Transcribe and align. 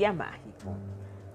día 0.00 0.14
mágico. 0.14 0.72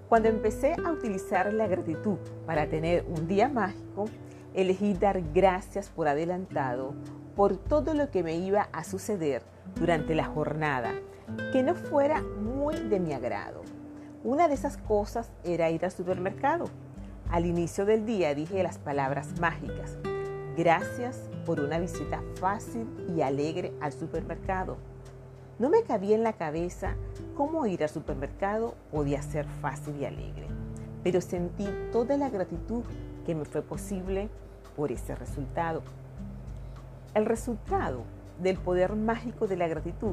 Cuando 0.08 0.28
empecé 0.28 0.74
a 0.84 0.90
utilizar 0.90 1.52
la 1.52 1.68
gratitud 1.68 2.18
para 2.46 2.68
tener 2.68 3.04
un 3.08 3.28
día 3.28 3.48
mágico, 3.48 4.06
elegí 4.54 4.92
dar 4.92 5.22
gracias 5.32 5.88
por 5.88 6.08
adelantado 6.08 6.92
por 7.36 7.56
todo 7.56 7.94
lo 7.94 8.10
que 8.10 8.24
me 8.24 8.34
iba 8.34 8.68
a 8.72 8.82
suceder 8.82 9.44
durante 9.76 10.16
la 10.16 10.24
jornada, 10.24 10.94
que 11.52 11.62
no 11.62 11.76
fuera 11.76 12.22
muy 12.22 12.74
de 12.74 12.98
mi 12.98 13.12
agrado. 13.12 13.62
Una 14.24 14.48
de 14.48 14.54
esas 14.54 14.78
cosas 14.78 15.30
era 15.44 15.70
ir 15.70 15.84
al 15.84 15.92
supermercado. 15.92 16.64
Al 17.30 17.46
inicio 17.46 17.84
del 17.84 18.04
día 18.04 18.34
dije 18.34 18.64
las 18.64 18.78
palabras 18.78 19.38
mágicas. 19.38 19.96
Gracias 20.56 21.30
por 21.44 21.60
una 21.60 21.78
visita 21.78 22.20
fácil 22.40 22.88
y 23.16 23.20
alegre 23.20 23.72
al 23.80 23.92
supermercado. 23.92 24.76
No 25.58 25.70
me 25.70 25.84
cabía 25.84 26.14
en 26.14 26.22
la 26.22 26.34
cabeza 26.34 26.96
cómo 27.34 27.64
ir 27.66 27.82
al 27.82 27.88
supermercado 27.88 28.74
podía 28.90 29.22
ser 29.22 29.46
fácil 29.62 29.96
y 29.96 30.04
alegre, 30.04 30.48
pero 31.02 31.22
sentí 31.22 31.66
toda 31.92 32.18
la 32.18 32.28
gratitud 32.28 32.84
que 33.24 33.34
me 33.34 33.46
fue 33.46 33.62
posible 33.62 34.28
por 34.76 34.92
ese 34.92 35.14
resultado. 35.14 35.82
El 37.14 37.24
resultado 37.24 38.02
del 38.42 38.58
poder 38.58 38.96
mágico 38.96 39.46
de 39.46 39.56
la 39.56 39.66
gratitud 39.66 40.12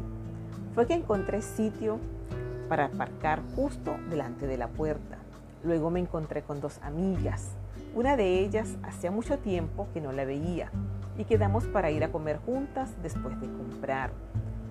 fue 0.74 0.88
que 0.88 0.94
encontré 0.94 1.42
sitio 1.42 2.00
para 2.70 2.86
aparcar 2.86 3.42
justo 3.54 3.98
delante 4.10 4.48
de 4.48 4.58
la 4.58 4.70
puerta. 4.70 5.18
Luego 5.62 5.90
me 5.90 6.00
encontré 6.00 6.44
con 6.44 6.62
dos 6.62 6.80
amigas. 6.82 7.50
Una 7.96 8.16
de 8.16 8.40
ellas 8.40 8.78
hacía 8.84 9.12
mucho 9.12 9.38
tiempo 9.40 9.90
que 9.94 10.00
no 10.00 10.14
la 10.14 10.24
veía 10.24 10.72
y 11.18 11.26
quedamos 11.26 11.66
para 11.66 11.92
ir 11.92 12.06
a 12.06 12.14
comer 12.14 12.40
juntas 12.46 12.92
después 13.04 13.40
de 13.42 13.48
comprar. 13.48 14.12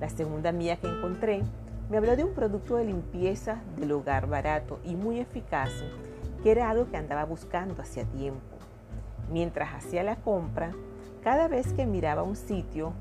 La 0.03 0.08
segunda 0.08 0.50
amiga 0.50 0.75
que 0.75 0.89
encontré 0.89 1.45
me 1.89 1.97
habló 1.97 2.17
de 2.17 2.25
un 2.25 2.34
producto 2.34 2.75
de 2.75 2.86
limpieza 2.86 3.62
del 3.78 3.92
hogar 3.92 4.27
barato 4.27 4.81
y 4.83 4.97
muy 4.97 5.20
eficaz 5.20 5.70
que 6.42 6.50
era 6.50 6.69
algo 6.69 6.91
que 6.91 6.97
andaba 6.97 7.25
buscando 7.25 7.81
hacía 7.81 8.05
tiempo. 8.06 8.56
Mientras 9.31 9.72
hacía 9.72 10.03
la 10.03 10.17
compra, 10.17 10.72
cada 11.22 11.47
vez 11.47 11.72
que 11.75 11.86
miraba 11.86 12.25
un 12.25 12.34
sitio, 12.34 12.94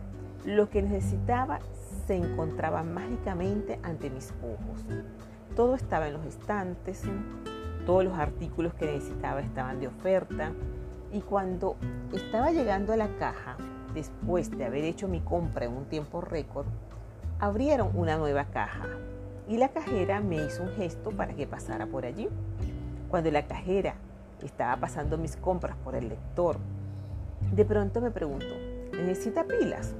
lo 0.46 0.70
que 0.70 0.84
necesitaba 0.84 1.60
se 2.06 2.18
encontraba 2.18 2.84
mágicamente 2.84 3.80
ante 3.82 4.12
mis 4.12 4.32
ojos. 4.44 4.86
Todo 5.56 5.74
estaba 5.74 6.06
en 6.06 6.14
los 6.14 6.26
estantes, 6.28 7.02
todos 7.88 8.04
los 8.04 8.14
artículos 8.14 8.76
que 8.76 8.86
necesitaba 8.86 9.42
estaban 9.42 9.80
de 9.80 9.88
oferta 9.88 10.52
y 11.12 11.22
cuando 11.22 11.76
estaba 12.14 12.52
llegando 12.52 12.94
a 12.94 12.98
la 12.98 13.10
caja, 13.18 13.58
después 13.94 14.50
de 14.52 14.66
haber 14.66 14.84
hecho 14.84 15.08
mi 15.08 15.20
compra 15.20 15.66
en 15.66 15.74
un 15.74 15.86
tiempo 15.86 16.22
récord, 16.22 16.66
abrieron 17.40 17.92
una 17.96 18.18
nueva 18.18 18.46
caja 18.46 18.88
y 19.48 19.58
la 19.58 19.70
cajera 19.70 20.22
me 20.22 20.46
hizo 20.46 20.64
un 20.64 20.70
gesto 20.70 21.12
para 21.12 21.34
que 21.34 21.48
pasara 21.48 21.86
por 21.88 22.06
allí. 22.06 22.30
Cuando 23.10 23.32
la 23.32 23.46
cajera 23.48 23.96
estaba 24.42 24.78
pasando 24.78 25.18
mis 25.18 25.36
compras 25.36 25.76
por 25.84 25.96
el 25.96 26.10
lector 26.10 26.58
de 27.52 27.66
pronto 27.66 28.00
me 28.00 28.12
preguntó, 28.12 28.56
¿necesita 28.94 29.44
pilas? 29.44 29.94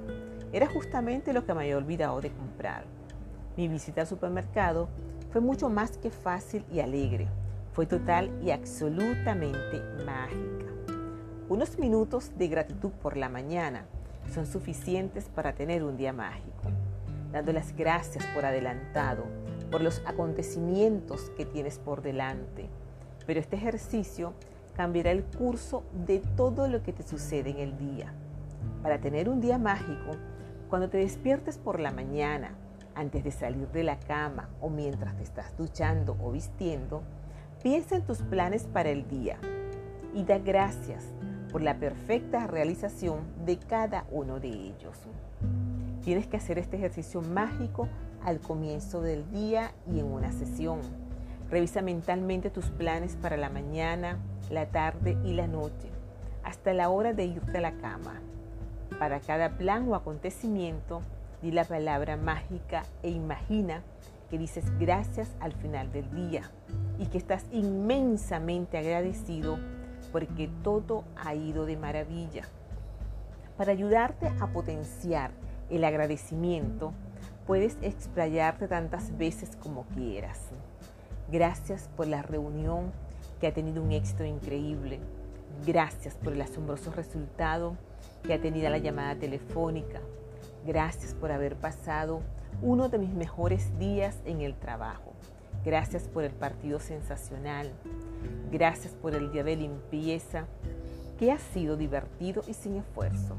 Era 0.54 0.68
justamente 0.68 1.34
lo 1.34 1.46
que 1.46 1.54
me 1.54 1.64
había 1.64 1.78
olvidado 1.78 2.22
de 2.22 2.32
comprar. 2.32 2.86
Mi 3.58 3.68
visita 3.68 4.02
al 4.02 4.08
supermercado 4.08 4.88
fue 5.32 5.42
mucho 5.42 5.70
más 5.70 5.98
que 5.98 6.12
fácil 6.12 6.64
y 6.72 6.80
alegre. 6.80 7.28
Fue 7.74 7.86
total 7.86 8.32
y 8.42 8.52
absolutamente 8.52 9.82
mágica. 10.06 10.81
Unos 11.52 11.78
minutos 11.78 12.32
de 12.38 12.48
gratitud 12.48 12.92
por 12.92 13.18
la 13.18 13.28
mañana 13.28 13.84
son 14.34 14.46
suficientes 14.46 15.26
para 15.26 15.52
tener 15.52 15.84
un 15.84 15.98
día 15.98 16.14
mágico. 16.14 16.72
Dando 17.34 17.52
las 17.52 17.76
gracias 17.76 18.26
por 18.28 18.46
adelantado, 18.46 19.26
por 19.70 19.82
los 19.82 20.02
acontecimientos 20.06 21.30
que 21.32 21.46
tienes 21.46 21.78
por 21.78 22.02
delante. 22.02 22.70
Pero 23.28 23.42
este 23.42 23.58
ejercicio 23.58 24.32
cambiará 24.78 25.12
el 25.12 25.26
curso 25.26 25.84
de 26.06 26.20
todo 26.38 26.70
lo 26.70 26.84
que 26.84 26.94
te 26.94 27.04
sucede 27.04 27.50
en 27.50 27.58
el 27.58 27.78
día. 27.78 28.14
Para 28.82 29.02
tener 29.02 29.28
un 29.28 29.42
día 29.42 29.58
mágico, 29.58 30.12
cuando 30.70 30.90
te 30.90 31.00
despiertes 31.00 31.58
por 31.58 31.82
la 31.82 31.92
mañana, 31.92 32.56
antes 32.96 33.26
de 33.26 33.32
salir 33.32 33.68
de 33.74 33.84
la 33.84 34.00
cama 34.00 34.48
o 34.62 34.70
mientras 34.70 35.18
te 35.18 35.24
estás 35.24 35.58
duchando 35.58 36.16
o 36.24 36.32
vistiendo, 36.32 37.04
piensa 37.62 37.98
en 37.98 38.04
tus 38.04 38.20
planes 38.20 38.64
para 38.72 38.90
el 38.90 39.06
día 39.10 39.38
y 40.14 40.24
da 40.24 40.40
gracias 40.40 41.04
por 41.52 41.62
la 41.62 41.78
perfecta 41.78 42.48
realización 42.48 43.20
de 43.46 43.58
cada 43.58 44.06
uno 44.12 44.40
de 44.40 44.50
ellos. 44.50 44.98
Tienes 46.04 46.28
que 46.28 46.38
hacer 46.38 46.58
este 46.58 46.78
ejercicio 46.78 47.22
mágico 47.22 47.88
al 48.24 48.40
comienzo 48.40 49.02
del 49.02 49.30
día 49.32 49.72
y 49.92 50.00
en 50.00 50.06
una 50.06 50.32
sesión. 50.32 50.80
Revisa 51.50 51.82
mentalmente 51.82 52.50
tus 52.50 52.70
planes 52.70 53.18
para 53.18 53.38
la 53.38 53.50
mañana, 53.50 54.18
la 54.50 54.68
tarde 54.68 55.18
y 55.24 55.34
la 55.34 55.48
noche, 55.48 55.90
hasta 56.44 56.74
la 56.74 56.90
hora 56.90 57.14
de 57.14 57.26
irte 57.26 57.58
a 57.58 57.62
la 57.62 57.74
cama. 57.74 58.22
Para 58.98 59.20
cada 59.20 59.58
plan 59.58 59.88
o 59.90 59.96
acontecimiento, 59.96 61.02
di 61.42 61.52
la 61.52 61.66
palabra 61.66 62.18
mágica 62.18 62.84
e 63.04 63.10
imagina 63.10 63.84
que 64.30 64.38
dices 64.38 64.66
gracias 64.80 65.36
al 65.40 65.54
final 65.54 65.92
del 65.92 66.10
día 66.16 66.50
y 67.00 67.08
que 67.08 67.18
estás 67.18 67.46
inmensamente 67.52 68.78
agradecido 68.78 69.58
porque 70.12 70.50
todo 70.64 71.04
ha 71.16 71.36
ido 71.36 71.66
de 71.66 71.78
maravilla. 71.78 72.44
Para 73.58 73.72
ayudarte 73.72 74.32
a 74.40 74.48
potenciar 74.48 75.32
el 75.70 75.84
agradecimiento, 75.84 76.94
puedes 77.46 77.78
explayarte 77.82 78.68
tantas 78.68 79.18
veces 79.18 79.56
como 79.56 79.84
quieras. 79.96 80.40
Gracias 81.32 81.90
por 81.96 82.08
la 82.08 82.22
reunión 82.22 82.92
que 83.40 83.48
ha 83.48 83.54
tenido 83.54 83.82
un 83.82 83.92
éxito 83.92 84.24
increíble. 84.26 85.00
Gracias 85.66 86.16
por 86.16 86.34
el 86.34 86.42
asombroso 86.42 86.92
resultado 86.92 87.76
que 88.24 88.34
ha 88.34 88.42
tenido 88.42 88.70
la 88.70 88.78
llamada 88.78 89.16
telefónica. 89.16 90.00
Gracias 90.66 91.14
por 91.14 91.32
haber 91.32 91.56
pasado 91.56 92.22
uno 92.62 92.90
de 92.90 93.00
mis 93.00 93.14
mejores 93.14 93.78
días 93.80 94.18
en 94.26 94.42
el 94.42 94.56
trabajo. 94.56 95.14
Gracias 95.64 96.08
por 96.08 96.24
el 96.24 96.32
partido 96.32 96.80
sensacional. 96.80 97.72
Gracias 98.52 98.94
por 98.94 99.14
el 99.14 99.32
día 99.32 99.44
de 99.44 99.56
limpieza 99.56 100.48
que 101.20 101.32
ha 101.32 101.38
sido 101.38 101.78
divertido 101.78 102.42
y 102.48 102.54
sin 102.56 102.78
esfuerzo. 102.78 103.36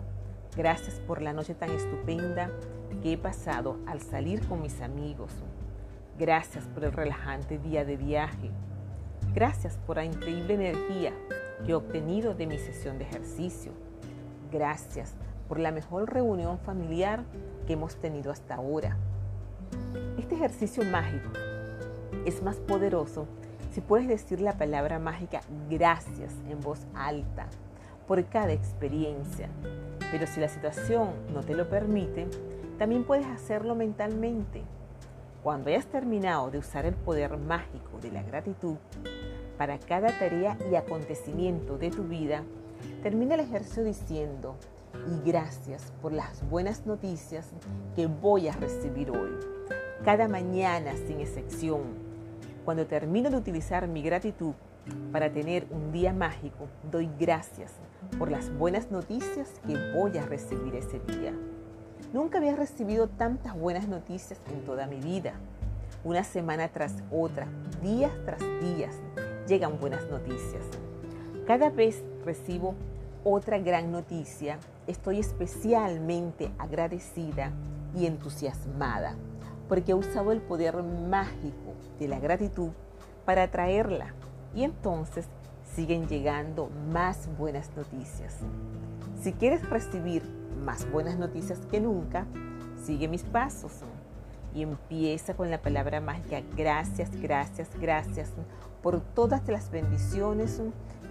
Gracias 0.57 1.01
por 1.01 1.21
la 1.21 1.33
noche 1.33 1.55
tan 1.55 1.71
estupenda 1.71 2.51
que 3.03 3.15
he 3.15 3.19
pasado 3.19 3.79
al 3.87 4.01
salir 4.01 4.47
con 4.47 4.63
mis 4.63 4.81
amigos. 4.81 5.33
Gracias 6.17 6.65
por 6.67 6.85
el 6.85 6.93
relajante 6.93 7.59
día 7.59 7.85
de 7.85 7.97
viaje. 7.97 8.51
Gracias 9.35 9.77
por 9.85 9.97
la 9.97 10.05
increíble 10.05 10.55
energía 10.55 11.13
que 11.65 11.73
he 11.73 11.75
obtenido 11.75 12.35
de 12.35 12.47
mi 12.47 12.59
sesión 12.59 12.99
de 12.99 13.05
ejercicio. 13.05 13.73
Gracias 14.53 15.15
por 15.49 15.59
la 15.59 15.73
mejor 15.73 16.13
reunión 16.13 16.59
familiar 16.59 17.25
que 17.67 17.73
hemos 17.73 17.97
tenido 17.97 18.31
hasta 18.31 18.55
ahora. 18.55 18.97
Este 20.19 20.37
ejercicio 20.37 20.85
mágico 20.85 21.31
es 22.25 22.43
más 22.43 22.57
poderoso 22.57 23.27
si 23.73 23.81
puedes 23.81 24.07
decir 24.07 24.41
la 24.41 24.59
palabra 24.59 24.99
mágica 24.99 25.41
gracias 25.71 26.33
en 26.49 26.61
voz 26.61 26.81
alta 26.95 27.47
por 28.07 28.25
cada 28.27 28.53
experiencia. 28.53 29.49
Pero 30.11 30.27
si 30.27 30.41
la 30.41 30.49
situación 30.49 31.11
no 31.33 31.41
te 31.41 31.55
lo 31.55 31.69
permite, 31.69 32.29
también 32.79 33.05
puedes 33.05 33.27
hacerlo 33.27 33.75
mentalmente. 33.75 34.63
Cuando 35.43 35.71
hayas 35.71 35.87
terminado 35.87 36.51
de 36.51 36.59
usar 36.59 36.85
el 36.85 36.95
poder 36.95 37.39
mágico 37.39 37.99
de 38.03 38.13
la 38.13 38.23
gratitud, 38.23 38.77
para 39.57 39.79
cada 39.79 40.09
tarea 40.19 40.59
y 40.71 40.75
acontecimiento 40.75 41.79
de 41.79 41.91
tu 41.91 42.05
vida, 42.05 42.43
termina 43.03 43.35
el 43.35 43.41
ejercicio 43.41 43.85
diciendo, 43.85 44.57
y 45.07 45.29
gracias 45.29 45.93
por 46.03 46.13
las 46.13 46.49
buenas 46.49 46.85
noticias 46.87 47.49
que 47.97 48.07
voy 48.07 48.49
a 48.49 48.53
recibir 48.53 49.11
hoy. 49.11 49.31
Cada 50.05 50.27
mañana, 50.27 50.95
sin 51.07 51.21
excepción, 51.21 51.83
cuando 52.65 52.87
termino 52.87 53.31
de 53.31 53.37
utilizar 53.37 53.87
mi 53.87 54.03
gratitud 54.03 54.55
para 55.13 55.33
tener 55.33 55.65
un 55.71 55.93
día 55.93 56.13
mágico, 56.13 56.67
doy 56.91 57.09
gracias 57.21 57.71
por 58.19 58.29
las 58.29 58.53
buenas 58.59 58.91
noticias 58.91 59.49
que 59.65 59.77
voy 59.95 60.19
a 60.19 60.27
recibir 60.27 60.75
ese 60.75 60.99
día. 61.07 61.33
Nunca 62.13 62.39
había 62.39 62.57
recibido 62.57 63.07
tantas 63.11 63.57
buenas 63.57 63.87
noticias 63.87 64.41
en 64.53 64.65
toda 64.65 64.89
mi 64.89 64.97
vida. 64.97 65.35
Una 66.03 66.25
semana 66.25 66.67
tras 66.67 66.97
otra, 67.13 67.47
días 67.81 68.11
tras 68.25 68.41
días, 68.61 68.97
llegan 69.47 69.79
buenas 69.79 70.05
noticias. 70.11 70.65
Cada 71.47 71.71
vez 71.71 72.03
recibo 72.25 72.75
otra 73.23 73.61
gran 73.61 73.93
noticia, 73.93 74.59
estoy 74.89 75.21
especialmente 75.21 76.51
agradecida 76.59 77.53
y 77.95 78.07
entusiasmada 78.07 79.15
porque 79.73 79.93
he 79.93 79.95
usado 79.95 80.33
el 80.33 80.43
poder 80.43 80.83
mágico 80.83 81.73
de 81.99 82.07
la 82.07 82.21
gratitud 82.21 82.73
para 83.25 83.45
atraerla 83.45 84.13
y 84.55 84.65
entonces 84.65 85.27
siguen 85.75 86.09
llegando 86.09 86.69
más 86.93 87.27
buenas 87.39 87.71
noticias. 87.75 88.37
Si 89.23 89.33
quieres 89.33 89.67
recibir 89.71 90.25
más 90.63 90.87
buenas 90.93 91.19
noticias 91.19 91.59
que 91.71 91.81
nunca, 91.81 92.27
sigue 92.85 93.09
mis 93.09 93.23
pasos. 93.23 93.73
y 94.55 94.61
empieza 94.61 95.33
con 95.33 95.51
la 95.51 95.63
palabra 95.63 96.03
mágica. 96.03 96.43
Gracias, 96.55 97.11
gracias, 97.19 97.71
gracias 97.81 98.31
por 98.83 99.01
todas 99.01 99.49
las 99.49 99.71
bendiciones 99.71 100.61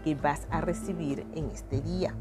que 0.04 0.14
vas 0.14 0.46
a 0.52 0.62
recibir 0.62 1.26
en 1.34 1.50
este 1.50 1.82
día. 1.82 2.14